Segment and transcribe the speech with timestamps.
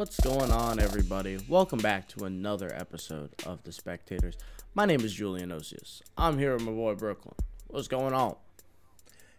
[0.00, 1.38] What's going on, everybody?
[1.46, 4.38] Welcome back to another episode of The Spectators.
[4.72, 6.00] My name is Julian Osius.
[6.16, 7.34] I'm here with my boy Brooklyn.
[7.66, 8.36] What's going on?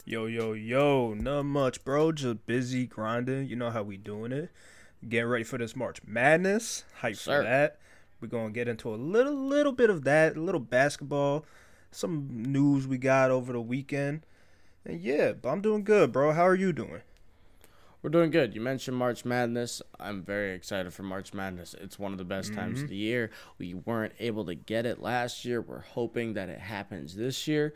[0.05, 2.12] Yo, yo, yo, not much, bro.
[2.12, 3.48] Just busy grinding.
[3.48, 4.52] You know how we doing it.
[5.09, 6.84] Getting ready for this March Madness.
[6.98, 7.39] Hype Sir.
[7.39, 7.80] for that.
[8.21, 11.43] We're gonna get into a little, little bit of that, a little basketball,
[11.90, 14.27] some news we got over the weekend,
[14.85, 16.34] and yeah, but I'm doing good, bro.
[16.34, 17.02] How are you doing?
[18.02, 18.55] We're doing good.
[18.55, 19.82] You mentioned March Madness.
[20.00, 21.76] I'm very excited for March Madness.
[21.80, 23.30] It's one of the best times of the year.
[23.60, 25.62] We weren't able to get it last year.
[25.62, 27.76] We're hoping that it happens this year.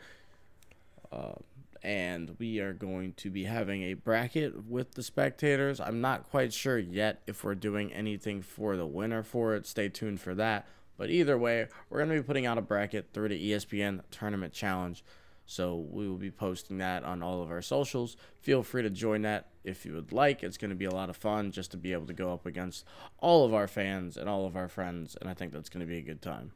[1.12, 1.34] Uh,
[1.80, 5.78] and we are going to be having a bracket with the spectators.
[5.78, 9.64] I'm not quite sure yet if we're doing anything for the winner for it.
[9.64, 10.66] Stay tuned for that.
[10.96, 14.52] But either way, we're going to be putting out a bracket through the ESPN Tournament
[14.52, 15.04] Challenge.
[15.46, 18.16] So we will be posting that on all of our socials.
[18.40, 20.42] Feel free to join that if you would like.
[20.42, 22.46] It's going to be a lot of fun just to be able to go up
[22.46, 22.84] against
[23.18, 25.16] all of our fans and all of our friends.
[25.20, 26.52] And I think that's going to be a good time.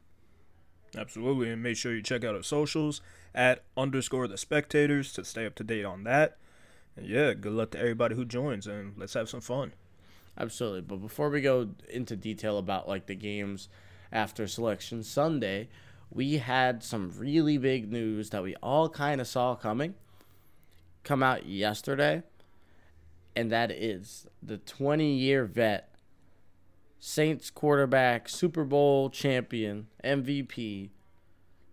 [0.95, 2.99] Absolutely, and make sure you check out our socials
[3.33, 6.37] at underscore the spectators to stay up to date on that.
[6.97, 9.71] And yeah, good luck to everybody who joins, and let's have some fun.
[10.37, 10.81] Absolutely.
[10.81, 13.69] But before we go into detail about like the games
[14.11, 15.69] after selection Sunday,
[16.11, 19.95] we had some really big news that we all kind of saw coming
[21.03, 22.23] come out yesterday.
[23.35, 25.95] And that is the 20 year vet,
[26.99, 30.89] Saints quarterback, Super Bowl champion, MVP,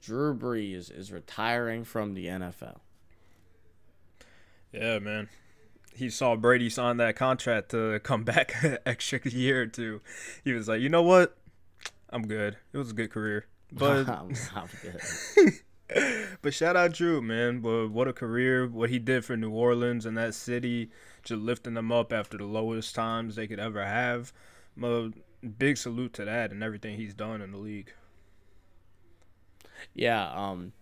[0.01, 2.79] Drew Brees is retiring from the NFL.
[4.73, 5.29] Yeah, man.
[5.95, 10.01] He saw Brady sign that contract to come back an extra year or two.
[10.45, 11.37] He was like, you know what?
[12.11, 12.57] I'm good.
[12.73, 13.47] It was a good career.
[13.73, 15.53] But I'm- I'm good.
[16.43, 17.61] but shout out Drew, man.
[17.61, 18.67] But what a career.
[18.67, 20.91] What he did for New Orleans and that city,
[21.23, 24.33] just lifting them up after the lowest times they could ever have.
[24.77, 25.11] Well,
[25.59, 27.93] big salute to that and everything he's done in the league.
[29.95, 30.73] Yeah, um,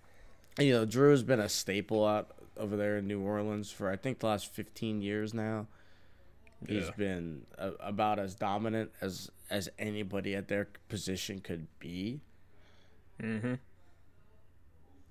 [0.58, 4.20] you know, Drew's been a staple out over there in New Orleans for I think
[4.20, 5.66] the last fifteen years now.
[6.66, 6.90] He's Yeah.
[6.96, 12.20] been a, about as dominant as as anybody at their position could be,
[13.22, 13.54] Mm-hmm.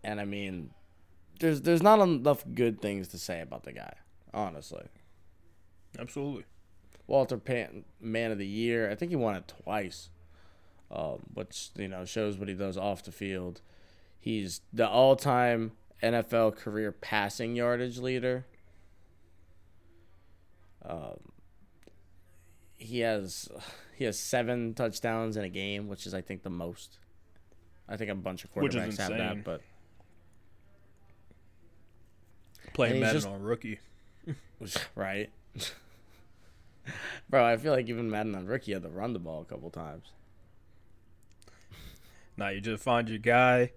[0.03, 0.71] and I mean,
[1.39, 3.93] there's there's not enough good things to say about the guy,
[4.33, 4.85] honestly.
[5.97, 6.45] Absolutely.
[7.07, 8.89] Walter Payton, Man of the Year.
[8.89, 10.09] I think he won it twice,
[10.91, 13.61] um, which you know shows what he does off the field.
[14.19, 18.45] He's the all-time NFL career passing yardage leader.
[20.83, 21.19] Um,
[22.77, 23.49] he has
[23.95, 26.99] he has seven touchdowns in a game, which is I think the most.
[27.88, 29.62] I think a bunch of quarterbacks have that, but
[32.73, 33.79] Playing Madden just- on rookie.
[34.96, 35.29] right.
[37.29, 39.69] Bro, I feel like even Madden on rookie had to run the ball a couple
[39.69, 40.12] times.
[42.38, 43.72] Now you just find your guy,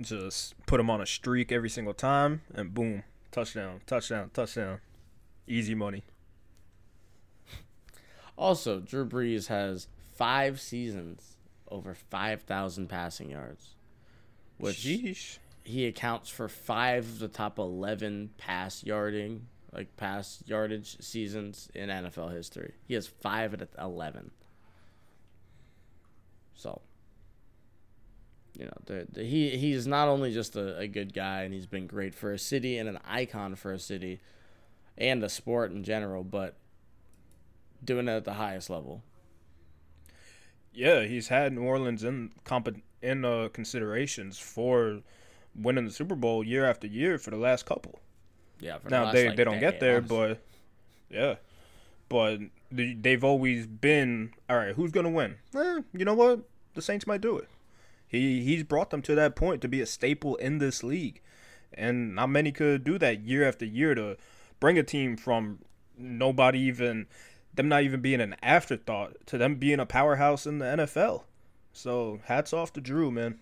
[0.00, 4.80] just put him on a streak every single time, and boom, touchdown, touchdown, touchdown.
[5.46, 6.02] Easy money.
[8.36, 11.36] Also, Drew Brees has five seasons
[11.70, 13.74] over 5,000 passing yards,
[14.58, 15.38] which Sheesh.
[15.64, 21.88] he accounts for five of the top 11 pass yarding, like pass yardage seasons in
[21.88, 22.74] NFL history.
[22.86, 24.30] He has five at 11.
[26.54, 26.80] So,
[28.58, 31.66] you know, the, the, he he's not only just a, a good guy and he's
[31.66, 34.20] been great for a city and an icon for a city
[34.96, 36.56] and a sport in general, but
[37.84, 39.02] doing it at the highest level.
[40.78, 45.00] Yeah, he's had New Orleans in comp- in uh, considerations for
[45.54, 47.98] winning the Super Bowl year after year for the last couple.
[48.60, 50.16] Yeah, for the Now last, they like, they don't get there, honestly.
[50.16, 50.40] but
[51.10, 51.34] yeah,
[52.08, 52.38] but
[52.70, 54.74] they- they've always been all right.
[54.74, 55.34] Who's gonna win?
[55.56, 56.40] Eh, you know what?
[56.74, 57.48] The Saints might do it.
[58.06, 61.20] He he's brought them to that point to be a staple in this league,
[61.74, 64.16] and not many could do that year after year to
[64.60, 65.58] bring a team from
[65.96, 67.06] nobody even
[67.54, 71.24] them not even being an afterthought to them being a powerhouse in the NFL.
[71.72, 73.38] So hats off to Drew, man.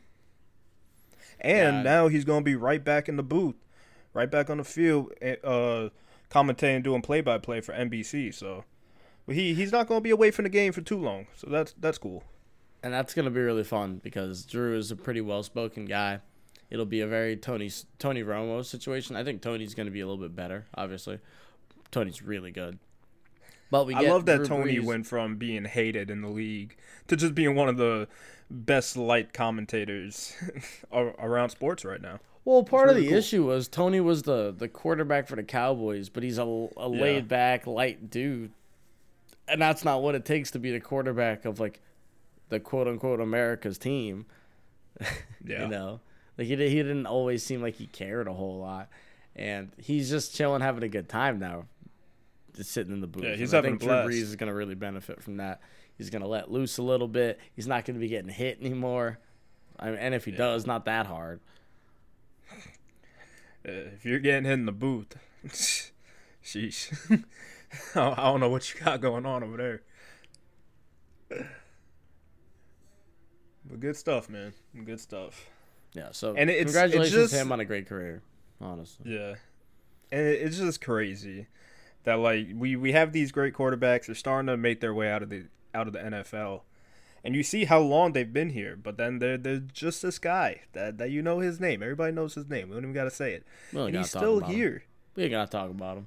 [1.40, 3.56] And now he's gonna be right back in the booth,
[4.14, 5.88] right back on the field, uh,
[6.30, 8.32] commentating, doing play by play for NBC.
[8.34, 8.64] So,
[9.26, 11.26] but he he's not gonna be away from the game for too long.
[11.36, 12.24] So that's that's cool.
[12.82, 16.20] and that's gonna be really fun because Drew is a pretty well spoken guy.
[16.70, 19.14] It'll be a very Tony Tony Romo situation.
[19.16, 20.66] I think Tony's gonna be a little bit better.
[20.74, 21.18] Obviously,
[21.90, 22.78] Tony's really good.
[23.70, 26.76] But we I love that Drew Tony Brees- went from being hated in the league
[27.08, 28.06] to just being one of the
[28.50, 30.34] best light commentators
[30.92, 32.20] around sports right now.
[32.44, 33.16] Well, part of the cool.
[33.18, 36.86] issue was Tony was the the quarterback for the Cowboys, but he's a, a Yeah.
[36.86, 38.52] laid back, light dude.
[39.48, 41.80] and that's not what it takes to be the quarterback of like
[42.48, 44.26] the quote unquote America's team.
[45.44, 45.62] Yeah.
[45.62, 46.00] you know,
[46.38, 48.88] like he, he didn't always seem like he cared a whole lot,
[49.36, 51.66] and he's just chilling, having a good time now,
[52.56, 53.24] just sitting in the booth.
[53.24, 53.94] Yeah, he's And I think a Drew.
[53.94, 55.60] Brees is gonna really benefit from that.
[55.96, 57.38] He's gonna let loose a little bit.
[57.54, 59.18] He's not gonna be getting hit anymore.
[59.78, 61.40] I mean, and if he does, not that hard.
[63.68, 65.14] Uh, if you're getting hit in the booth,
[66.44, 66.92] sheesh.
[67.94, 69.82] I don't know what you got going on over there.
[73.68, 74.52] But good stuff, man.
[74.84, 75.46] Good stuff.
[75.92, 76.08] Yeah.
[76.12, 78.22] So And it's- it's congratulations just- to him on a great career.
[78.60, 79.12] Honestly.
[79.14, 79.34] Yeah,
[80.10, 81.46] and it's just crazy
[82.06, 84.06] that like we we have these great quarterbacks.
[84.06, 85.44] They're starting to make their way out of the
[85.74, 86.62] out of the NFL,
[87.22, 88.76] and you see how long they've been here.
[88.76, 91.82] But then there there's just this guy that that you know his name.
[91.82, 92.68] Everybody knows his name.
[92.70, 93.44] We don't even got to say it.
[93.72, 94.56] We And gotta he's still about him.
[94.56, 94.82] here.
[95.14, 96.06] We ain't gotta talk about him.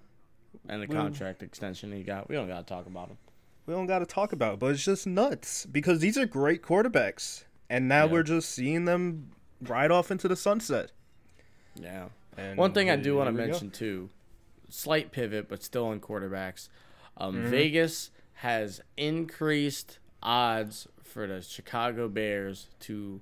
[0.68, 2.28] And the Well- contract extension he got.
[2.30, 3.18] We don't gotta talk about him.
[3.66, 6.64] We don't got to talk about it, but it's just nuts because these are great
[6.64, 8.12] quarterbacks, and now Yeah.
[8.12, 9.30] we're just seeing them
[9.62, 10.92] ride off into the sunset.
[11.76, 12.08] Yeah.
[12.36, 13.52] And One thing I do want to here we go.
[13.52, 14.10] mention too,
[14.70, 16.70] slight pivot, but still on quarterbacks.
[17.18, 17.50] Um, Mm-hmm.
[17.50, 23.22] Vegas has increased odds for the Chicago Bears to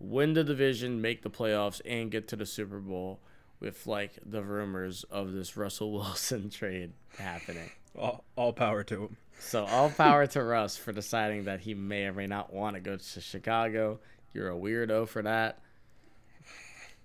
[0.00, 3.20] win the division, make the playoffs, and get to the Super Bowl.
[3.60, 7.70] With like the rumors of this Russell Wilson trade happening.
[7.96, 9.16] all, all power to him.
[9.38, 12.80] So all power to Russ for deciding that he may or may not want to
[12.80, 14.00] go to Chicago.
[14.34, 15.60] You're a weirdo for that.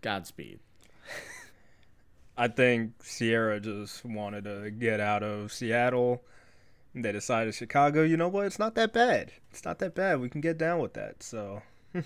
[0.02, 0.60] Godspeed.
[2.38, 6.24] I think Ciara just wanted to get out of Seattle.
[6.94, 8.46] They decided Chicago, you know what?
[8.46, 9.32] It's not that bad.
[9.52, 10.20] It's not that bad.
[10.20, 11.24] We can get down with that.
[11.24, 11.62] So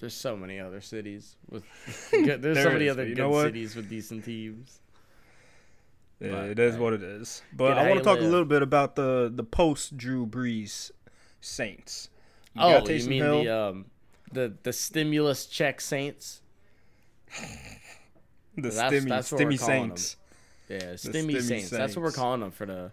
[0.00, 1.64] There's so many other cities with
[2.10, 4.80] good, there's so many is, other good know cities with decent teams.
[6.20, 7.42] yeah, But, it is what it is.
[7.52, 10.90] But I want to talk a little bit about the the post Drew Brees
[11.40, 12.08] Saints.
[12.54, 13.44] You oh, you mean Hill.
[13.44, 13.84] the um
[14.32, 16.40] the the stimulus check Saints?
[18.56, 20.16] the that's- Stimmy, that's Stimmy Saints.
[20.68, 21.70] Yeah, Stimmy, Stimmy Saints.
[21.70, 22.92] That's what we're calling them for the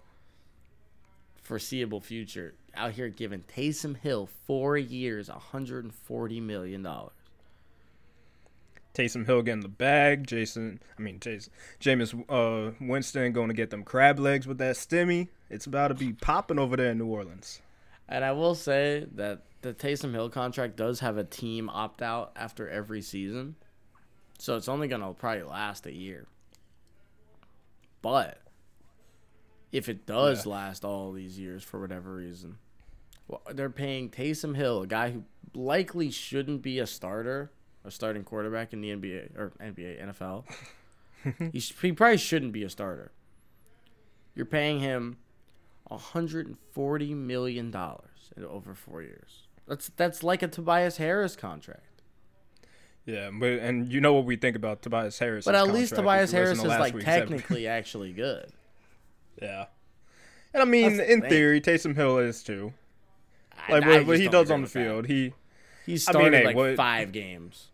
[1.44, 2.54] foreseeable future.
[2.76, 7.12] Out here giving Taysom Hill four years, 140 million dollars.
[8.94, 10.26] Taysom Hill getting the bag.
[10.26, 14.76] Jason, I mean Jason, Jameis uh, Winston going to get them crab legs with that
[14.76, 15.28] Stimmy.
[15.50, 17.62] It's about to be popping over there in New Orleans.
[18.10, 22.32] And I will say that the Taysom Hill contract does have a team opt out
[22.36, 23.56] after every season.
[24.38, 26.28] So it's only going to probably last a year.
[28.02, 28.40] But
[29.72, 30.52] if it does Yeah.
[30.54, 32.58] last all these years for whatever reason,
[33.28, 35.24] well, they're paying Taysom Hill, a guy who
[35.54, 37.52] likely shouldn't be a starter,
[37.84, 40.46] a starting quarterback in the NBA or NBA, NFL.
[41.52, 43.12] he, sh- he probably shouldn't be a starter.
[44.36, 45.18] You're paying him
[45.88, 49.48] 140 million dollars in over 4 years.
[49.68, 51.97] That's that's like a Tobias Harris contract.
[53.08, 55.46] Yeah, but and you know what we think about Tobias Harris.
[55.46, 58.52] But at least Tobias Harris is like technically actually good.
[59.42, 59.66] yeah.
[60.54, 61.30] And I mean, That's in thing.
[61.30, 62.74] theory, Taysom Hill is too.
[63.68, 64.80] I- Like I what, what he does on the with that.
[64.84, 65.34] field, he
[65.86, 67.68] He I mean, started hey, like what- 5 games.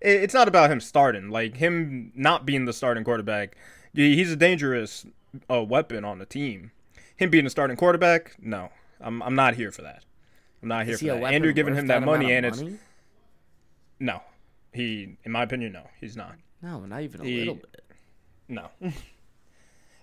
[0.00, 1.30] it- it's not about him starting.
[1.30, 3.56] Like him not being the starting quarterback,
[3.94, 5.06] he's a dangerous
[5.50, 6.70] uh, weapon on the team.
[7.16, 10.04] Him being the starting quarterback, no, I'm I'm not here for that.
[10.62, 11.32] I'm not here Is for he that.
[11.32, 12.62] And you're giving him that money, and it's
[14.00, 14.20] no.
[14.74, 16.34] He, in my opinion, no, he's not.
[16.60, 17.84] No, not even a he- little bit.
[18.48, 18.68] No.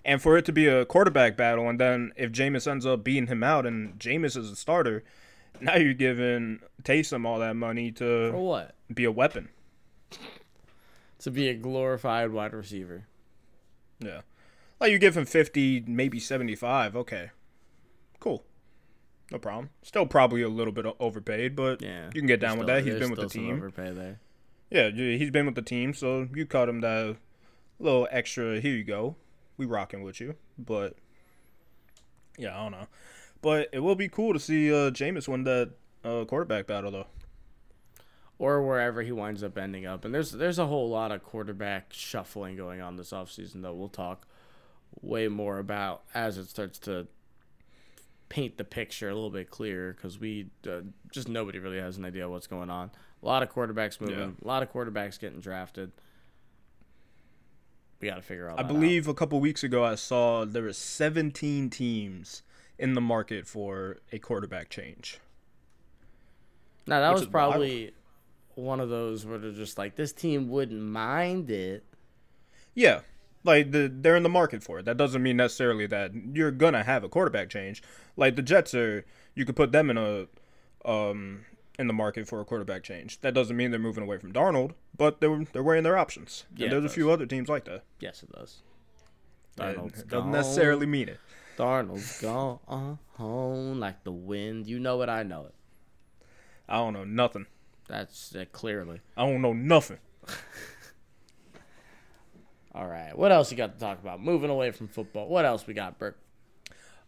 [0.06, 3.28] and for it to be a quarterback battle, and then if Jameis ends up beating
[3.28, 5.04] him out, and Jameis is a starter,
[5.60, 8.76] now you're giving Taysom all that money For to what?
[8.92, 9.50] be a weapon.
[11.20, 13.06] To be a glorified wide receiver.
[14.00, 14.22] Yeah.
[14.80, 16.96] Like you give him 50, maybe 75.
[16.96, 17.30] Okay.
[18.20, 18.44] Cool.
[19.32, 19.70] No problem.
[19.84, 22.06] Still probably a little bit overpaid, but Yeah.
[22.08, 22.84] you can get down with Still- that.
[22.84, 23.56] He's been with the team.
[23.58, 24.20] Overpay there.
[24.72, 27.18] Yeah, he's been with the team, so you cut him that
[27.80, 28.60] little extra.
[28.62, 29.18] Here you go.
[29.58, 30.98] We rocking with you, but
[32.38, 32.88] yeah, I don't know.
[33.42, 35.72] But it will be cool to see uh, Jameis win that
[36.04, 37.08] uh, quarterback battle, though.
[38.40, 40.06] or wherever he winds up ending up.
[40.06, 43.90] And there's there's a whole lot of quarterback shuffling going on this offseason that we'll
[43.90, 44.28] talk
[45.02, 47.08] way more about as it starts to
[48.30, 52.06] paint the picture a little bit clearer because we uh, just nobody really has an
[52.06, 52.92] idea what's going on.
[53.22, 55.92] A lot of quarterbacks moving, a lot of quarterbacks getting drafted.
[58.00, 58.60] We got to figure out.
[58.60, 62.42] I believe a couple weeks ago I saw there were 17 teams
[62.80, 65.20] in the market for a quarterback change.
[66.88, 67.52] Now that which was is wild.
[67.52, 67.94] probably
[68.56, 71.84] one of those where they're just like this team wouldn't mind it.
[72.74, 73.02] Yeah,
[73.44, 74.86] Like the, they're in the market for it.
[74.86, 77.84] That doesn't mean necessarily that you're gonna have a quarterback change.
[78.18, 80.28] Like the Jets are, you could put them in a,
[80.90, 81.46] um,
[81.82, 83.20] in the market for a quarterback change.
[83.22, 86.46] That doesn't mean they're moving away from Darnold, but they're they're weighing their options.
[86.56, 87.84] Yeah, and there's a few other teams like that.
[88.00, 88.62] Yes, it does.
[89.58, 90.32] Darnold's doesn't gone.
[90.32, 91.20] necessarily mean it.
[91.58, 94.68] Darnold's gone home like the wind.
[94.68, 95.10] You know it.
[95.10, 95.54] I know it.
[96.70, 97.48] I don't know nothing.
[97.88, 99.02] That's uh, clearly.
[99.18, 99.98] I don't know nothing.
[102.74, 103.18] All right.
[103.18, 104.22] What else you got to talk about?
[104.24, 105.28] Moving away from football.
[105.28, 106.18] What else we got, Burke?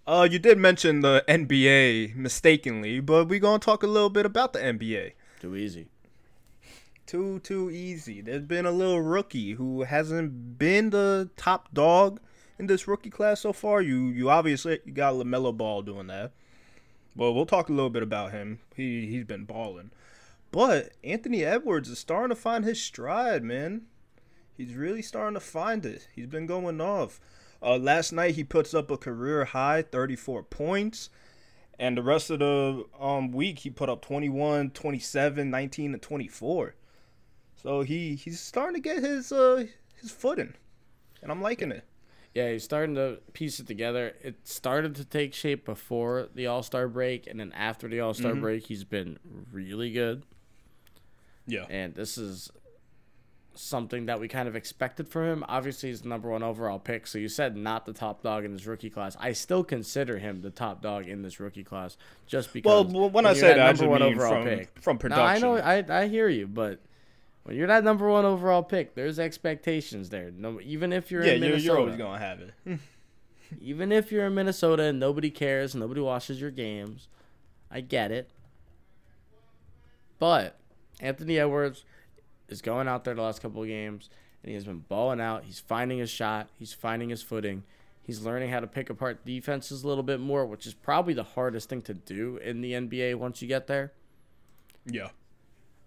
[0.06, 4.54] Uh, you did mention the NBA mistakenly, but we're gonna talk a little bit about
[4.54, 5.14] the NBA.
[5.40, 5.88] Too easy.
[7.06, 8.22] Too too easy.
[8.22, 12.20] There's been a little rookie who hasn't been the top dog
[12.60, 13.82] in this rookie class so far.
[13.82, 16.32] You you obviously you got LaMelo Ball doing that,
[17.16, 18.60] Well, we'll talk a little bit about him.
[18.76, 19.92] He he's been balling,
[20.52, 23.84] but Anthony Edwards is starting to find his stride, man.
[24.56, 26.08] He's really starting to find it.
[26.16, 27.20] He's been going off.
[27.64, 31.10] Uh, last night he puts up a career high 34 points.
[31.80, 36.76] And the rest of the um, week he put up 21, 27, 19, and 24.
[37.56, 39.66] So he he's starting to get his uh
[40.00, 40.54] his footing.
[41.22, 41.86] And I'm liking it.
[42.34, 44.16] Yeah, he's starting to piece it together.
[44.22, 48.14] It started to take shape before the All Star break, and then after the All
[48.14, 48.42] Star Mhm.
[48.42, 49.18] break, he's been
[49.52, 50.24] really good.
[51.48, 51.66] Yeah.
[51.70, 52.52] And this is
[53.56, 55.46] something that we kind of expected from him.
[55.48, 57.08] Obviously, he's the number one overall pick.
[57.08, 59.16] So you said not the top dog in this rookie class.
[59.20, 62.70] I still consider him the top dog in this rookie class, just because.
[62.70, 64.80] Well, well, when I say that, I number just one overall from, pick.
[64.80, 65.24] from No, production.
[65.24, 66.80] I know, I I hear you, but
[67.44, 70.32] when you're that number one overall pick, there's expectations there.
[70.32, 72.54] No, even if you're yeah, in Minnesota, you're always gonna have it.
[73.62, 77.08] even if you're in Minnesota and nobody cares, nobody watches your games,
[77.70, 78.30] I get it.
[80.20, 80.58] But
[81.02, 81.84] Anthony Edwards
[82.54, 84.10] is going out there the last couple of games,
[84.42, 85.44] and he has been balling out.
[85.44, 86.48] He's finding his shot.
[86.58, 87.64] He's finding his footing.
[88.02, 91.24] He's learning how to pick apart defenses a little bit more, which is probably the
[91.24, 93.92] hardest thing to do in the NBA once you get there.
[94.86, 95.10] yeah.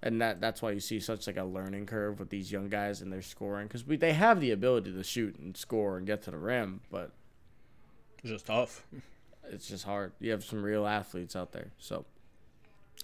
[0.02, 3.00] And that that's why you see such like a learning curve with these young guys
[3.00, 6.30] and their scoring because they have the ability to shoot and score and get to
[6.30, 7.12] the rim, but
[8.23, 8.87] It's just tough.
[9.50, 10.12] it's just hard.
[10.20, 11.70] You have some real athletes out there.
[11.78, 12.04] So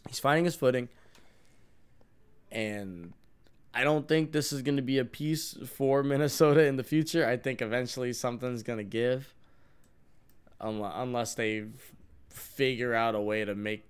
[0.07, 0.91] he's finding his footing.
[2.51, 3.15] And
[3.75, 7.27] I don't think this is going to be a piece for Minnesota in the future.
[7.27, 9.35] I think eventually something's going to give.
[10.61, 11.65] Unless, they
[12.31, 13.85] figure out a way to make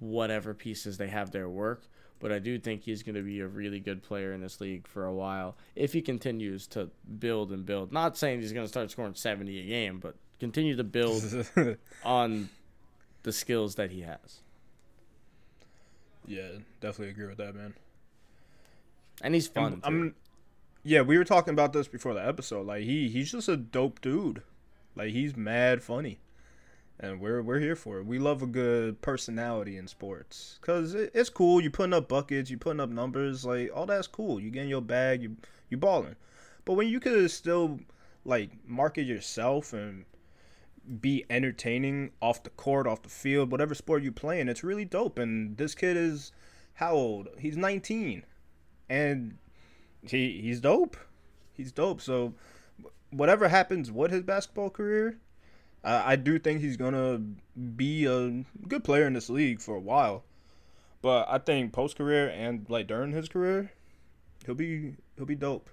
[0.00, 1.84] whatever pieces they have there work.
[2.18, 4.86] But I do think he's going to be a really good player in this league
[4.86, 7.92] for a while if he continues to build and build.
[7.92, 11.22] Not saying he's going to start scoring 70 a game, but continue to build
[12.04, 12.50] on
[13.22, 14.40] the skills that he has.
[16.26, 16.48] yeah,
[16.82, 17.72] definitely agree with that, man.
[19.22, 19.80] And he's fun.
[19.84, 19.98] I'm, too.
[20.02, 20.14] I'm-
[20.82, 22.66] yeah, we were talking about this before the episode.
[22.66, 24.42] Like he he's just a dope dude.
[24.96, 26.20] Like he's mad funny.
[26.98, 28.06] And we're we're here for it.
[28.06, 31.60] We love a good personality in sports cuz it, it's cool.
[31.60, 34.40] You're putting up buckets, You're putting up numbers, like all that's cool.
[34.40, 35.36] You getting your bag, you
[35.68, 36.16] you balling.
[36.64, 37.80] But when you could still
[38.24, 40.04] like market yourself and
[41.00, 45.18] be entertaining off the court, off the field, whatever sport you playing, it's really dope.
[45.18, 46.32] And this kid is
[46.74, 47.28] how old?
[47.38, 48.24] He's 19
[48.90, 49.38] and
[50.02, 50.98] he he's dope.
[51.54, 52.02] He's dope.
[52.02, 52.34] So
[53.10, 55.16] whatever happens with his basketball career,
[55.82, 57.22] I, I do think he's gonna
[57.76, 60.24] be a good player in this league for a while.
[61.00, 63.72] But I think post career and like during his career,
[64.44, 65.70] he'll be he'll be dope.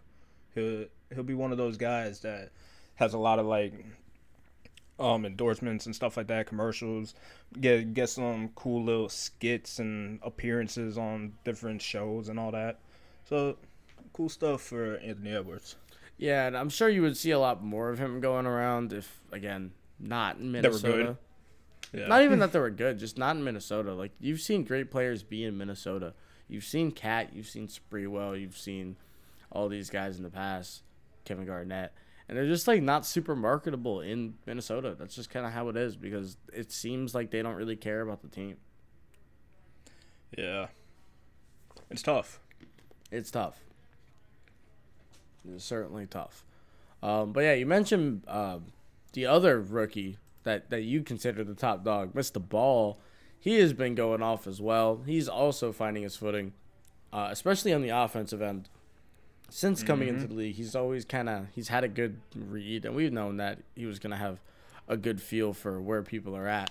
[0.54, 2.52] He'll he'll be one of those guys that
[2.96, 3.74] has a lot of like
[5.00, 7.16] um endorsements and stuff like that, commercials,
[7.60, 12.80] get get some cool little skits and appearances on different shows and all that.
[13.28, 13.58] So
[14.14, 15.76] cool stuff for Anthony Edwards.
[16.18, 19.20] yeah, and I'm sure you would see a lot more of him going around if,
[19.32, 21.18] again, not in They were Minnesota.
[21.92, 22.00] good.
[22.02, 22.08] Yeah.
[22.08, 23.94] Not even that they were good, just not in Minnesota.
[23.94, 26.14] Like you've seen great players be in Minnesota.
[26.48, 28.96] You've seen KAT, you've seen Sprewell, you've seen
[29.52, 30.84] all these guys in the past,
[31.26, 31.92] Kevin Garnett,
[32.30, 34.96] and they're just like not super marketable in Minnesota.
[34.98, 38.00] That's just kind of how it is because it seems like they don't really care
[38.02, 38.56] about the team.
[40.38, 40.68] yeah.
[41.90, 42.40] It's tough.
[43.12, 43.60] It's tough.
[45.54, 46.44] It's certainly tough.
[47.02, 48.60] Um, but yeah, you mentioned uh,
[49.14, 52.46] the other rookie that, that you consider the top dog, Mr.
[52.46, 53.00] Ball.
[53.40, 55.02] He has been going off as well.
[55.06, 56.54] He's also finding his footing,
[57.14, 58.70] uh, especially on the offensive end.
[59.50, 62.94] Since coming into the league, he's always kind of he's had a good read, and
[62.94, 64.42] we've known that he was gonna have
[64.90, 66.70] a good feel for where people are at.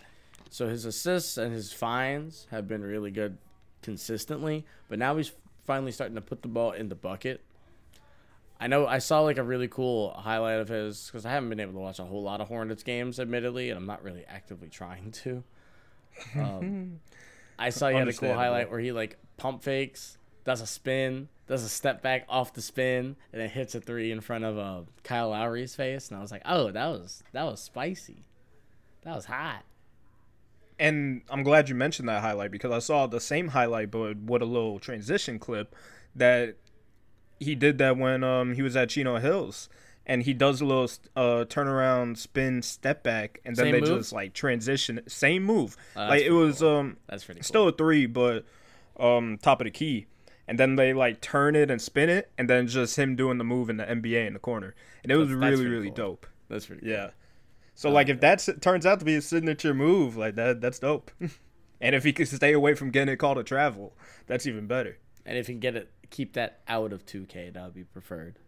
[0.51, 3.39] So his assists and his finds have been really good
[3.81, 5.33] consistently, but now he's
[5.67, 7.43] finally starting to put the ball in the bucket.
[8.59, 11.61] I know I saw like a really cool highlight of his because I haven't been
[11.61, 14.69] able to watch a whole lot of Hornets games, admittedly, and I'm not really actively
[14.71, 15.45] trying to.
[16.35, 17.01] Um,
[17.59, 21.29] I saw he had a cool highlight where he like pump fakes, does a spin,
[21.47, 24.59] does a step back off the spin, and then hits a three in front of
[24.59, 28.25] uh, Kyle Lowry's face, and I was like, oh, that was that was spicy,
[29.03, 29.65] that was hot.
[30.79, 34.43] And I'm glad you mentioned that highlight because I saw the same highlight, but with
[34.43, 35.75] a little transition clip
[36.15, 36.57] that
[37.39, 39.69] he did that when um he was at Chino Hills
[40.07, 43.99] and he does a little uh turnaround spin step back and then same they move?
[43.99, 46.77] just like transition same move uh, like it was cool.
[46.77, 47.45] um that's pretty cool.
[47.45, 48.45] still a three but
[48.99, 50.07] um top of the key
[50.49, 53.45] and then they like turn it and spin it and then just him doing the
[53.45, 55.97] move in the NBA in the corner and it was that's, really that's really cool.
[55.97, 57.11] dope that's pretty yeah
[57.77, 61.13] so like if that turns out to be a signature move like that that's dope
[61.81, 64.99] and if he can stay away from getting it called a travel that's even better
[65.25, 67.55] and if he can get it keep that out of 2K.
[67.55, 68.39] That would be preferred.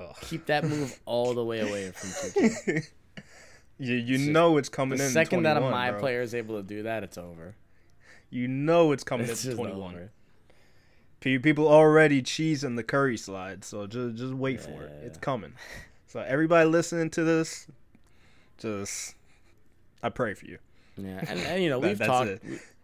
[0.00, 0.14] Ugh.
[0.22, 2.90] Keep that move all the way away from 2K.
[3.78, 5.08] you you it's know it's coming the in.
[5.08, 6.00] The second that a my bro.
[6.00, 7.56] player is able to do that, it's over.
[8.30, 9.94] You know it's coming it's in 21.
[9.94, 10.10] Over.
[11.20, 14.66] People already cheesing the curry slide, so just just wait yeah.
[14.66, 14.92] for it.
[15.04, 15.52] It's coming.
[16.06, 17.68] So everybody listening to this,
[18.58, 19.14] just
[20.02, 20.58] I pray for you.
[20.96, 22.40] Yeah, and, and you know we've talked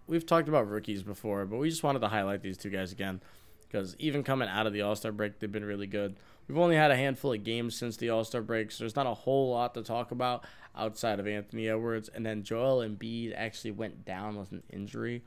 [0.06, 3.20] we've talked about rookies before, but we just wanted to highlight these two guys again
[3.68, 6.16] because even coming out of the All Star break, they've been really good.
[6.48, 9.06] We've only had a handful of games since the All Star break, so there's not
[9.06, 10.44] a whole lot to talk about
[10.76, 12.08] outside of Anthony Edwards.
[12.08, 15.22] And then Joel Embiid actually went down with an injury.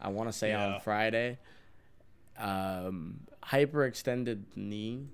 [0.00, 0.66] I want to say yeah.
[0.66, 1.38] on Friday.
[2.38, 5.06] Um, hyperextended knee,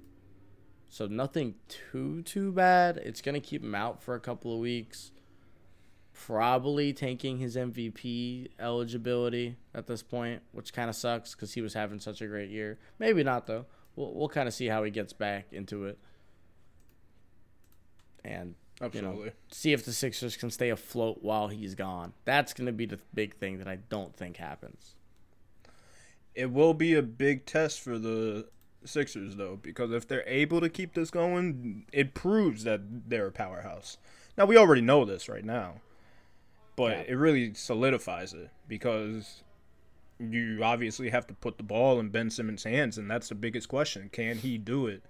[0.96, 2.96] so nothing too too bad.
[2.96, 5.12] It's gonna keep him out for a couple of weeks
[6.14, 11.74] probably tanking his MVP eligibility at this point, which kind of sucks because he was
[11.74, 12.78] having such a great year.
[12.98, 13.66] Maybe not though.
[13.94, 15.98] We'll we'll kind of see how he gets back into it,
[18.24, 19.18] and Absolutely.
[19.18, 22.14] you know see if the Sixers can stay afloat while he's gone.
[22.24, 24.94] That's gonna be the big thing that I don't think happens.
[26.34, 28.48] It will be a big test for the
[28.86, 33.32] Sixers though, because if they're able to keep this going, it proves that they're a
[33.32, 33.98] powerhouse.
[34.36, 35.80] Now we already know this right now
[36.76, 37.04] but yeah.
[37.08, 39.42] it really solidifies it because
[40.20, 43.68] you obviously have to put the ball in Ben Simmons' hands, and that's the biggest
[43.68, 45.02] question: Can he do it?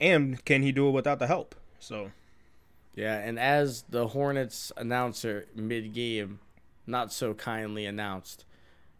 [0.00, 1.54] And can he do it without the help?
[1.78, 2.10] So,
[2.94, 3.18] yeah.
[3.18, 6.40] And as the Hornets announcer mid-game,
[6.86, 8.44] not so kindly announced,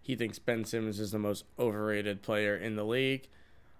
[0.00, 3.26] he thinks Ben Simmons is the most overrated player in the league.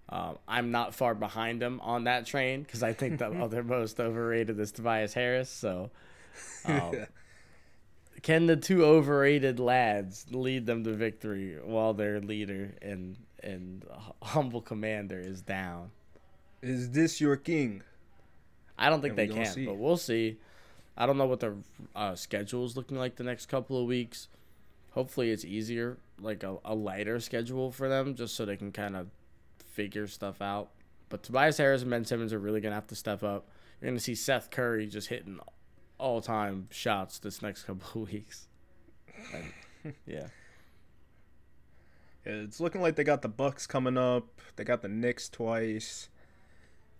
[0.08, 4.00] Um, I'm not far behind him on that train because I think the other most
[4.00, 5.50] overrated is Tobias Harris.
[5.50, 5.90] So.
[6.64, 7.06] Um,
[8.22, 13.84] can the two overrated lads lead them to victory while their leader and and
[14.22, 15.90] humble commander is down?
[16.62, 17.82] Is this your king?
[18.78, 19.66] I don't think and they can, see.
[19.66, 20.38] but we'll see.
[20.96, 21.56] I don't know what their
[21.96, 24.28] uh, schedule is looking like the next couple of weeks.
[24.92, 28.94] Hopefully, it's easier, like a, a lighter schedule for them, just so they can kind
[28.94, 29.08] of
[29.72, 30.70] figure stuff out.
[31.08, 33.48] But Tobias Harris and Ben Simmons are really gonna have to step up.
[33.80, 35.40] You're gonna see Seth Curry just hitting
[35.98, 38.48] all time shots this next couple of weeks.
[39.34, 39.52] And,
[40.06, 40.26] yeah.
[42.24, 42.32] yeah.
[42.32, 44.40] It's looking like they got the Bucks coming up.
[44.56, 46.08] They got the Knicks twice.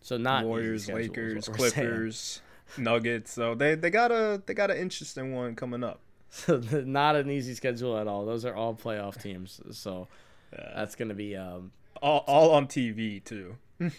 [0.02, 2.42] So not Warriors, Lakers, Clippers,
[2.76, 3.32] Nuggets.
[3.32, 6.00] So they, they got a they got an interesting one coming up.
[6.35, 8.24] So not an easy schedule at all.
[8.24, 9.61] Those are all playoff teams.
[9.72, 10.08] So
[10.50, 10.72] yeah.
[10.74, 13.56] that's gonna be um all all on TV too.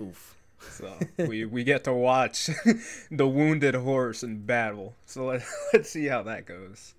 [0.00, 0.36] Oof.
[0.60, 2.50] So we we get to watch
[3.10, 4.94] the wounded horse in battle.
[5.06, 5.42] So let,
[5.72, 6.94] let's see how that goes.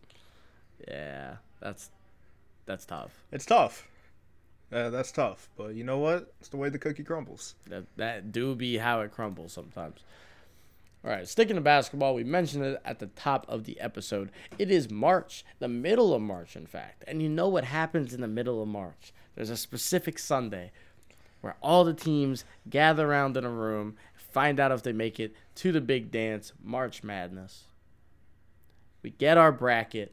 [0.87, 1.89] Yeah, that's
[2.65, 3.23] that's tough.
[3.31, 3.87] It's tough.
[4.71, 6.31] Uh, that's tough, but you know what?
[6.39, 7.55] It's the way the cookie crumbles.
[7.67, 10.03] That that do be how it crumbles sometimes.
[11.03, 14.31] All right, sticking to basketball, we mentioned it at the top of the episode.
[14.57, 17.05] It is March, the middle of March, in fact.
[17.07, 19.13] And you know what happens in the middle of March?
[19.39, 20.73] There's a specific Sunday
[21.39, 25.33] where all the teams gather around in a room, find out if they make it
[25.55, 27.63] to the big dance, March Madness.
[29.01, 30.11] We get our bracket.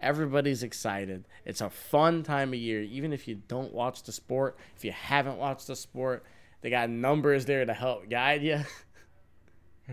[0.00, 1.28] Everybody's excited.
[1.44, 4.58] It's a fun time of year, even if you don't watch the sport.
[4.76, 6.24] If you haven't watched the sport,
[6.60, 8.62] they got numbers there to help guide you.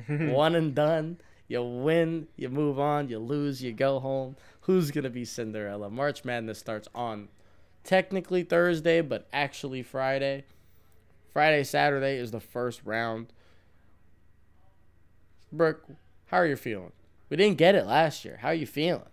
[0.33, 1.19] One and done.
[1.47, 3.09] You win, you move on.
[3.09, 4.37] You lose, you go home.
[4.61, 5.91] Who's going to be Cinderella?
[5.91, 7.27] March Madness starts on
[7.85, 10.43] technically Thursday, but actually Friday.
[11.31, 13.27] Friday, Saturday is the first round.
[15.51, 15.85] Brooke,
[16.27, 16.91] how are you feeling?
[17.29, 18.39] We didn't get it last year.
[18.41, 19.03] How are you feeling?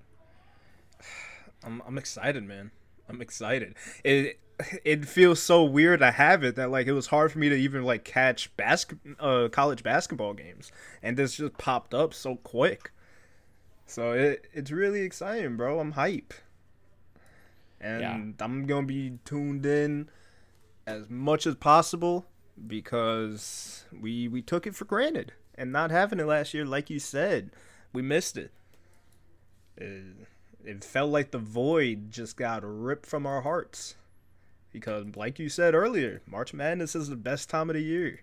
[1.64, 2.72] I'm I'm excited, man.
[3.08, 3.74] I'm excited.
[4.02, 4.40] It
[4.84, 7.54] it feels so weird to have it that like it was hard for me to
[7.54, 10.70] even like catch basket uh college basketball games
[11.02, 12.92] and this just popped up so quick
[13.86, 16.34] so it it's really exciting bro i'm hype
[17.82, 18.44] and yeah.
[18.44, 20.08] i'm gonna be tuned in
[20.86, 22.26] as much as possible
[22.66, 26.98] because we we took it for granted and not having it last year like you
[26.98, 27.50] said
[27.92, 28.52] we missed it
[29.76, 30.02] it,
[30.64, 33.96] it felt like the void just got ripped from our hearts
[34.72, 38.20] because, like you said earlier, March Madness is the best time of the year.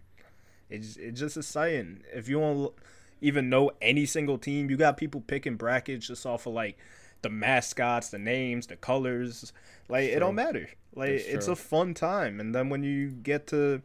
[0.70, 2.04] It's it's just exciting.
[2.14, 2.74] If you don't
[3.22, 6.78] even know any single team, you got people picking brackets just off of like
[7.22, 9.54] the mascots, the names, the colors.
[9.88, 10.70] Like it don't matter.
[10.96, 12.40] Like it's a fun time.
[12.40, 13.82] And then when you get to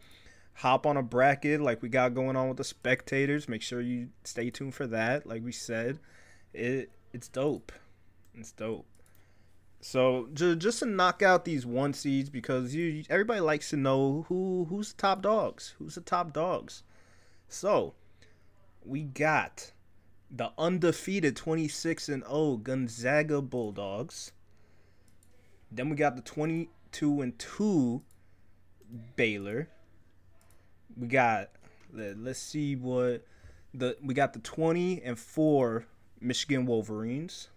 [0.55, 4.09] hop on a bracket like we got going on with the spectators, make sure you
[4.25, 5.27] stay tuned for that.
[5.27, 5.99] Like we said,
[6.53, 7.73] it it's dope.
[8.35, 8.87] It's dope.
[9.81, 14.25] So just just to knock out these one seeds because you everybody likes to know
[14.29, 16.83] who who's the top dogs, who's the top dogs.
[17.49, 17.95] So
[18.85, 19.73] we got
[20.37, 24.33] the undefeated 26 and 0 Gonzaga Bulldogs.
[25.71, 28.03] Then we got the 22 and 2
[29.17, 29.69] Baylor.
[30.97, 31.51] We got
[31.93, 33.25] let's see what
[33.73, 35.87] the we got the 20 and 4
[36.21, 37.49] Michigan Wolverines.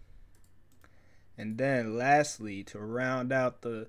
[1.37, 3.87] And then lastly, to round out the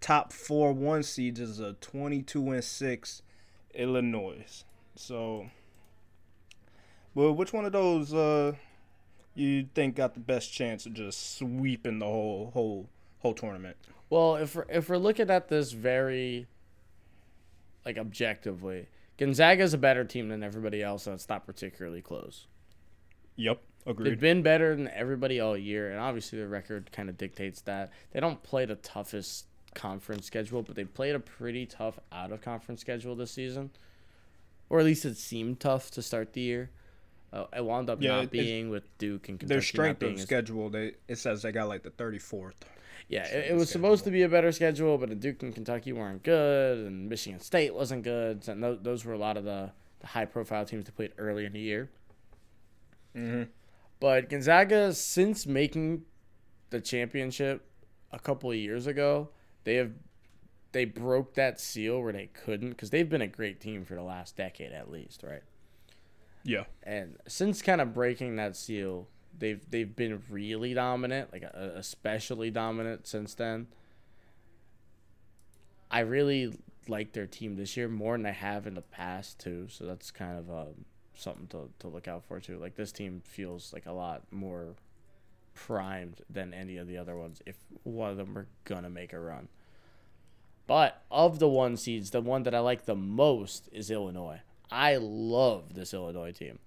[0.00, 3.22] top four one seeds is a 22 and 6
[3.74, 4.64] Illinois.
[4.94, 5.50] So,
[7.16, 8.52] well, which one of those uh,
[9.34, 12.88] you think got the best chance of just sweeping the whole whole
[13.20, 13.76] whole tournament?
[14.10, 16.46] Well, if we're, if we're looking at this very
[17.86, 22.46] like objectively, Gonzaga is a better team than everybody else, and it's not particularly close.
[23.36, 23.62] Yep.
[23.86, 24.10] Agreed.
[24.10, 27.92] They've been better than everybody all year, and obviously the record kind of dictates that.
[28.10, 32.42] They don't play the toughest conference schedule, but they played a pretty tough out of
[32.42, 33.70] conference schedule this season,
[34.68, 36.70] or at least it seemed tough to start the year.
[37.36, 39.54] Uh, it wound up yeah, not being with Duke and Kentucky.
[39.54, 42.56] Their strength of schedule, they it says they got like the thirty fourth.
[43.08, 43.88] Yeah, it, it was schedule.
[43.88, 47.74] supposed to be a better schedule, but Duke and Kentucky weren't good, and Michigan State
[47.74, 48.48] wasn't good.
[48.48, 49.70] And those, those were a lot of the,
[50.00, 51.90] the high profile teams that played early in the year.
[53.14, 53.44] Mm-hmm.
[54.00, 56.02] But Gonzaga, since making
[56.70, 57.64] the championship
[58.12, 59.30] a couple of years ago,
[59.64, 59.92] they have
[60.72, 64.02] they broke that seal where they couldn't because they've been a great team for the
[64.02, 65.42] last decade at least, right?
[66.46, 66.64] Yeah.
[66.82, 73.06] And since kind of breaking that seal, they've they've been really dominant, like especially dominant
[73.06, 73.66] since then.
[75.90, 76.52] I really
[76.88, 80.10] like their team this year more than I have in the past too, so that's
[80.10, 82.58] kind of um, something to, to look out for too.
[82.58, 84.76] Like this team feels like a lot more
[85.54, 89.20] primed than any of the other ones if one of them are gonna make a
[89.20, 89.48] run.
[90.66, 94.40] But of the one seeds, the one that I like the most is Illinois.
[94.70, 96.58] I love this Illinois team.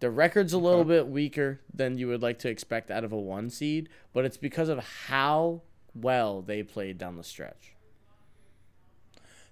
[0.00, 3.18] The record's a little bit weaker than you would like to expect out of a
[3.18, 5.62] one seed, but it's because of how
[5.94, 7.74] well they played down the stretch.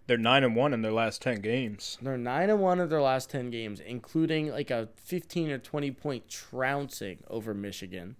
[0.06, 1.96] They're nine and one in their last ten games.
[2.02, 5.92] They're nine and one in their last ten games, including like a fifteen or twenty
[5.92, 8.16] point trouncing over Michigan.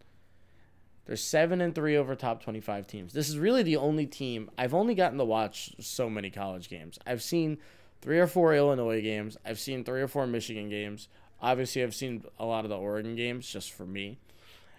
[1.06, 3.12] They're seven and three over top twenty five teams.
[3.12, 6.96] This is really the only team I've only gotten to watch so many college games.
[7.04, 7.58] I've seen
[8.00, 9.36] three or four Illinois games.
[9.44, 11.08] I've seen three or four Michigan games.
[11.42, 14.18] Obviously, I've seen a lot of the Oregon games just for me.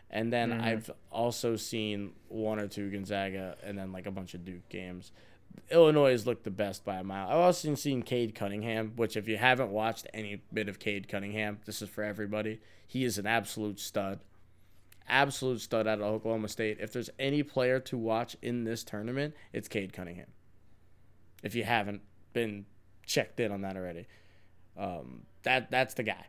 [0.10, 0.62] And then mm-hmm.
[0.62, 5.12] I've also seen one or two Gonzaga and then like a bunch of Duke games.
[5.70, 7.30] Illinois has looked the best by a mile.
[7.30, 11.60] I've also seen Cade Cunningham, which if you haven't watched any bit of Cade Cunningham,
[11.66, 12.60] this is for everybody.
[12.88, 14.20] He is an absolute stud.
[15.08, 16.78] Absolute stud out of Oklahoma State.
[16.80, 20.28] If there's any player to watch in this tournament, it's Cade Cunningham.
[21.44, 22.02] If you haven't
[22.34, 22.66] been
[23.06, 24.08] checked in on that already.
[24.78, 26.26] Um, that that's the guy.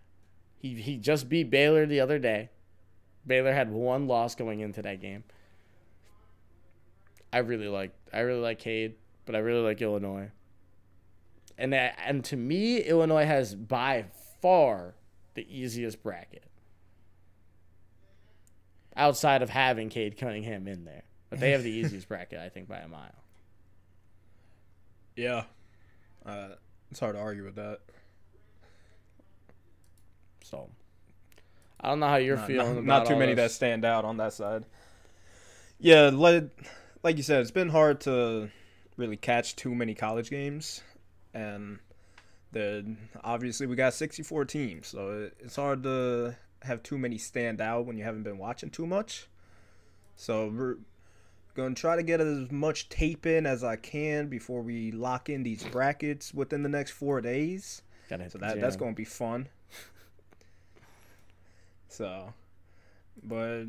[0.58, 2.50] He he just beat Baylor the other day.
[3.26, 5.24] Baylor had one loss going into that game.
[7.32, 10.30] I really like I really like Cade but I really like Illinois.
[11.58, 14.06] And that, and to me, Illinois has by
[14.40, 14.94] far
[15.34, 16.44] the easiest bracket.
[18.96, 21.04] Outside of having Cade Cunningham in there.
[21.30, 23.10] But they have the easiest bracket, I think, by a mile.
[25.16, 25.44] Yeah.
[26.24, 26.48] Uh,
[26.90, 27.80] it's hard to argue with that.
[30.44, 30.68] So,
[31.80, 32.74] I don't know how you're not, feeling.
[32.74, 33.52] Not, not too many this.
[33.52, 34.66] that stand out on that side.
[35.78, 36.50] Yeah, like,
[37.02, 38.50] like you said, it's been hard to
[38.96, 40.82] really catch too many college games,
[41.34, 41.78] and
[42.52, 47.86] the obviously we got 64 teams, so it's hard to have too many stand out
[47.86, 49.26] when you haven't been watching too much.
[50.14, 50.76] So
[51.54, 55.42] Gonna try to get as much tape in as I can before we lock in
[55.42, 57.82] these brackets within the next four days.
[58.30, 59.48] So that that's gonna be fun.
[61.88, 62.32] so,
[63.22, 63.64] but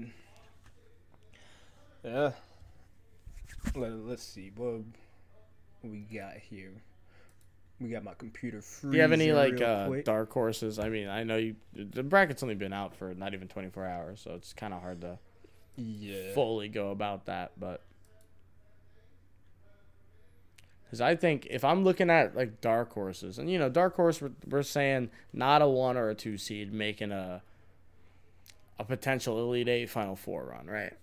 [2.05, 2.31] yeah,
[3.75, 4.81] Let, let's see what
[5.83, 6.71] we got here.
[7.81, 8.91] We got my computer free.
[8.91, 10.79] Do you have any like uh, dark horses?
[10.79, 14.21] I mean, I know you the bracket's only been out for not even 24 hours,
[14.21, 15.19] so it's kind of hard to
[15.75, 16.33] yeah.
[16.33, 17.81] fully go about that, but
[20.93, 24.21] because I think if I'm looking at like dark horses, and you know, dark horse,
[24.21, 27.41] we're, we're saying not a one or a two seed making a
[28.77, 30.93] a potential elite eight final four run, right?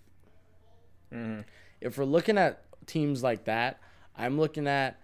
[1.13, 1.41] Mm-hmm.
[1.81, 3.81] If we're looking at teams like that,
[4.15, 4.97] I'm looking at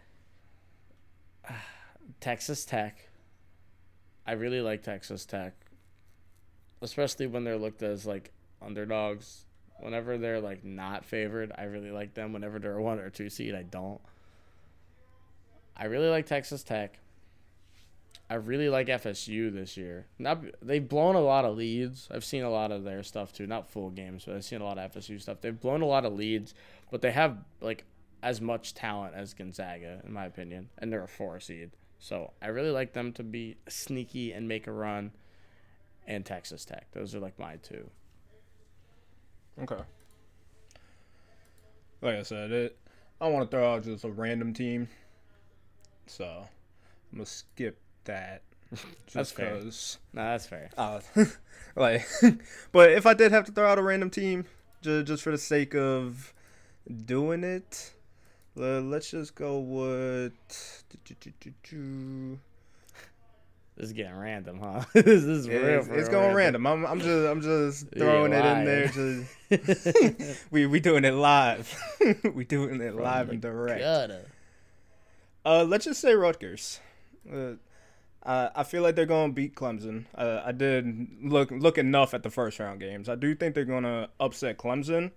[1.50, 1.52] uh,
[2.22, 3.10] Texas Tech.
[4.26, 5.54] I really like Texas Tech,
[6.82, 9.47] especially when they're looked as like underdogs
[9.80, 12.34] Whenever they're like not favored, I really like them.
[12.34, 14.02] Whenever they're a one or two seed, I don't.
[15.76, 17.00] I really like Texas Tech.
[18.30, 20.08] I really like FSU this year.
[20.20, 22.10] Not they've blown a lot of leads.
[22.12, 23.48] I've seen a lot of their stuff too.
[23.48, 25.40] Not full games, but I've seen a lot of FSU stuff.
[25.40, 26.54] They've blown a lot of leads,
[26.92, 27.86] but they have like
[28.22, 31.72] as much talent as Gonzaga, in my opinion, and they're a four seed.
[32.00, 35.12] So I really like them to be sneaky and make a run.
[36.10, 36.88] And Texas Tech.
[36.94, 37.90] Those are like my two.
[39.62, 39.82] Okay.
[42.02, 42.78] Like I said, it.
[43.20, 44.88] I want to throw out just a random team,
[46.06, 46.48] so
[47.12, 48.44] I'm gonna skip that.
[49.14, 49.60] that's fair.
[49.60, 50.70] Cause, nah, that's fair.
[50.78, 51.00] Uh,
[51.76, 52.06] like,
[52.72, 54.46] but if I did have to throw out a random team,
[54.82, 56.34] just just for the sake of
[57.06, 57.94] doing it,
[58.56, 60.34] let's just go with.
[63.78, 64.86] This is getting random, huh?
[64.94, 65.80] this is yeah, real.
[65.82, 66.66] It's, it's going random.
[66.66, 66.86] random.
[66.86, 68.88] I'm, I'm just, I'm just throwing it in there.
[68.88, 71.80] Just we, we doing it live.
[72.34, 73.80] we doing it live and direct.
[73.80, 74.26] Gutter.
[75.46, 76.80] Uh, let's just say Rutgers.
[77.32, 77.52] Uh,
[78.26, 80.06] I, I feel like they're going to beat Clemson.
[80.16, 83.08] Uh, I did look look enough at the first round games.
[83.08, 85.12] I do think they're going to upset Clemson.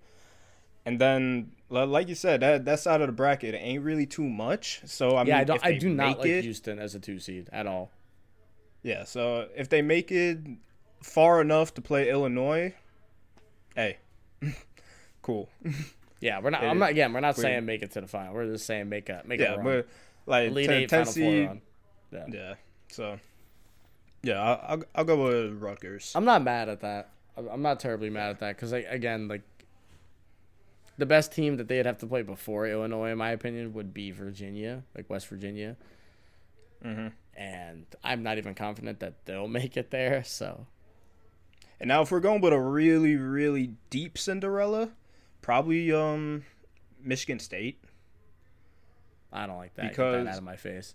[0.84, 4.82] And then, like you said, that that side of the bracket ain't really too much.
[4.84, 5.64] So I yeah, mean, I don't.
[5.64, 7.90] I do not like it, Houston as a two seed at all.
[8.82, 10.38] Yeah, so if they make it
[11.02, 12.74] far enough to play Illinois,
[13.74, 13.98] hey,
[15.22, 15.48] cool.
[16.20, 16.62] Yeah, we're not.
[16.64, 16.90] I'm not.
[16.90, 18.34] Again, we're not saying make it to the final.
[18.34, 19.64] We're just saying make a make yeah, a run.
[19.64, 19.88] but
[20.26, 21.62] like Elite eight, Tennessee, run.
[22.12, 22.26] Yeah.
[22.28, 22.54] yeah.
[22.88, 23.18] So,
[24.22, 26.12] yeah, I'll, I'll, I'll go with Rutgers.
[26.14, 27.10] I'm not mad at that.
[27.36, 29.42] I'm not terribly mad at that because again, like
[30.98, 34.10] the best team that they'd have to play before Illinois, in my opinion, would be
[34.10, 35.76] Virginia, like West Virginia.
[36.84, 37.08] Mm-hmm
[37.40, 40.22] and I'm not even confident that they'll make it there.
[40.22, 40.66] So,
[41.80, 44.90] and now if we're going with a really really deep Cinderella,
[45.42, 46.44] probably um
[47.02, 47.82] Michigan State.
[49.32, 49.90] I don't like that.
[49.90, 50.94] Because Get that out of my face.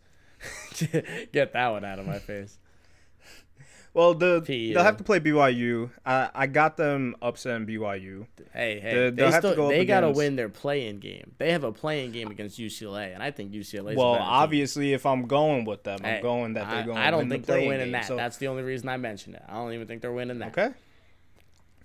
[1.31, 2.59] Get that one out of my face.
[3.95, 5.89] Well, the they'll have to play BYU.
[6.05, 8.27] I I got them upsetting BYU.
[8.51, 11.31] Hey, hey, they, still, go they got to win their play-in game.
[11.37, 13.95] They have a play-in game against UCLA, and I think UCLA.
[13.95, 14.95] Well, obviously, team.
[14.95, 16.97] if I'm going with them, I'm hey, going that they're going.
[16.97, 18.05] I, I don't think the they're winning game, that.
[18.05, 18.17] So.
[18.17, 19.43] That's the only reason I mentioned it.
[19.47, 20.49] I don't even think they're winning that.
[20.49, 20.75] Okay,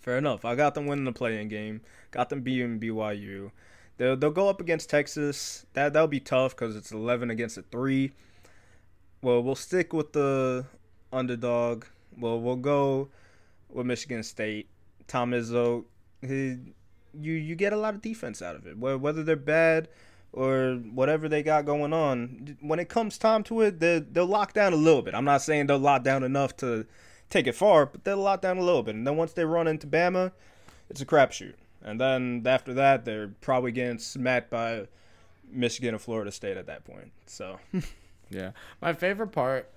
[0.01, 0.45] fair enough.
[0.45, 1.81] I got them winning the play-in game.
[2.11, 3.53] Got them beating BYU.
[3.99, 5.65] They'll they'll go up against Texas.
[5.75, 8.11] That that'll be tough because it's 11 against a three.
[9.23, 10.67] Well, we'll stick with the
[11.13, 11.85] underdog
[12.21, 13.09] well, we'll go
[13.69, 14.69] with Michigan State.
[15.07, 15.85] Tom Izzo,
[16.21, 16.59] he,
[17.19, 18.79] you you get a lot of defense out of it.
[18.79, 19.89] Whether they're bad
[20.33, 24.53] or whatever they got going on, when it comes time to it, they they'll lock
[24.53, 25.15] down a little bit.
[25.15, 26.87] I'm not saying they'll lock down enough to
[27.29, 28.95] take it far, but they'll lock down a little bit.
[28.95, 30.33] And then once they run into Bama,
[30.89, 31.55] it's a crapshoot.
[31.83, 34.87] And then after that, they're probably getting smacked by
[35.51, 37.13] Michigan or Florida State at that point.
[37.27, 37.59] So,
[38.31, 38.51] yeah,
[38.83, 39.71] my favorite part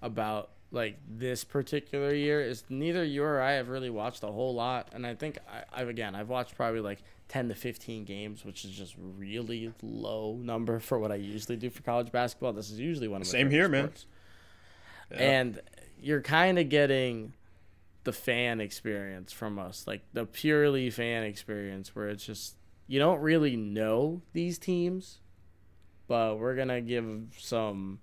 [0.00, 4.54] about like this particular year is neither you or I have really watched a whole
[4.54, 5.38] lot, and I think
[5.72, 9.72] I, have again I've watched probably like ten to fifteen games, which is just really
[9.82, 12.54] low number for what I usually do for college basketball.
[12.54, 14.06] This is usually one of my same here, sports.
[15.10, 15.20] man.
[15.20, 15.40] Yeah.
[15.40, 15.60] And
[16.00, 17.34] you're kind of getting
[18.04, 22.56] the fan experience from us, like the purely fan experience, where it's just
[22.86, 25.20] you don't really know these teams,
[26.08, 27.06] but we're gonna give
[27.38, 28.00] some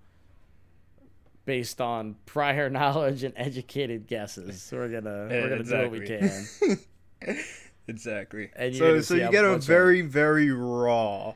[1.49, 4.69] based on prior knowledge and educated guesses.
[4.71, 5.99] We're gonna yeah, we're gonna exactly.
[5.99, 6.77] do what
[7.23, 7.39] we can.
[7.87, 8.51] exactly.
[8.55, 11.33] And so so you get a very very raw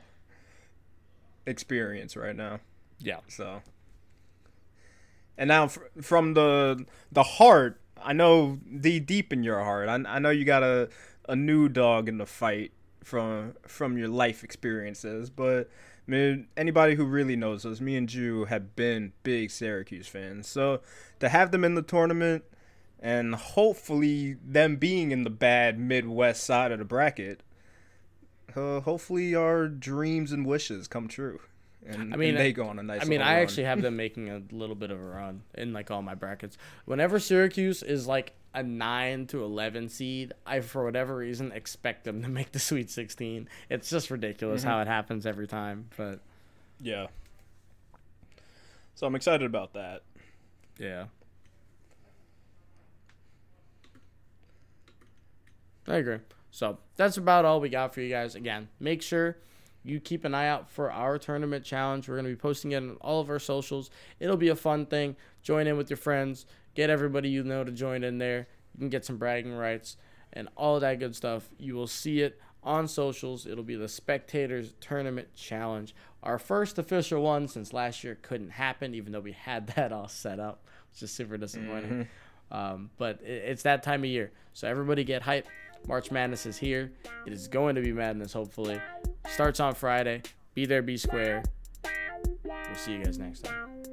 [1.48, 2.60] experience right now.
[3.00, 3.22] Yeah.
[3.28, 3.64] So.
[5.36, 9.90] And now from the the heart, I know the deep in your heart.
[9.90, 10.90] I, I know you got a
[11.28, 12.72] a new dog in the fight
[13.04, 15.72] from from your life experiences, but
[16.08, 20.48] I mean, anybody who really knows us, me and Jew have been big Syracuse fans.
[20.48, 20.82] So
[21.20, 22.44] to have them in the tournament
[23.00, 27.42] and hopefully them being in the bad Midwest side of the bracket,
[28.56, 31.40] uh, hopefully our dreams and wishes come true.
[31.86, 33.02] And, I mean, they go on a nice.
[33.02, 33.44] I mean, I run.
[33.44, 36.58] actually have them making a little bit of a run in like all my brackets.
[36.86, 42.22] Whenever Syracuse is like a nine to eleven seed, I for whatever reason expect them
[42.22, 43.48] to make the Sweet Sixteen.
[43.70, 44.70] It's just ridiculous mm-hmm.
[44.70, 46.20] how it happens every time, but
[46.80, 47.08] yeah.
[48.96, 50.04] So I'm excited about that.
[50.78, 51.06] Yeah.
[55.88, 56.20] I agree.
[56.52, 58.36] So that's about all we got for you guys.
[58.36, 59.38] Again, make sure
[59.84, 62.08] you keep an eye out for our tournament challenge.
[62.08, 63.90] We're going to be posting it on all of our socials.
[64.20, 65.18] It'll be a fun thing.
[65.42, 66.46] Join in with your friends.
[66.76, 68.48] Get everybody you know to join in there.
[68.74, 69.98] You can get some bragging rights
[70.32, 71.50] and all that good stuff.
[71.60, 73.46] You will see it on socials.
[73.46, 75.94] It'll be the Spectators Tournament Challenge.
[76.24, 80.08] Our first official one since last year couldn't happen, even though we had that all
[80.08, 81.92] set up, which is super disappointing.
[81.92, 82.56] Mm-hmm.
[82.56, 84.32] Um, but it's that time of year.
[84.54, 85.48] So everybody get hype.
[85.88, 86.92] March Madness is here.
[87.26, 88.80] It is going to be madness, hopefully.
[89.28, 90.22] Starts on Friday.
[90.54, 91.44] Be there, be square.
[92.46, 93.84] We'll see you guys next time.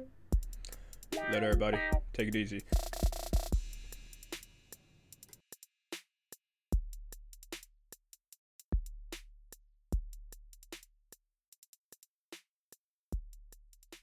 [1.29, 1.77] Let everybody
[2.13, 2.61] take it easy.